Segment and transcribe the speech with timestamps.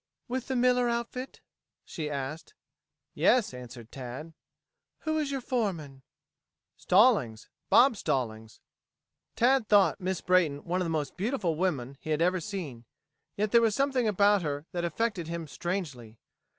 [0.27, 1.41] "With the Miller outfit?"
[1.85, 2.55] she asked.
[3.13, 4.33] "Yes," answered Tad.
[5.01, 6.01] "Who is your foreman?"
[6.75, 8.61] "Stallings Bob Stallings."
[9.35, 12.85] Tad thought Miss Brayton one of the most beautiful women he had ever seen.
[13.37, 16.17] Yet there was something about her that affected him strangely.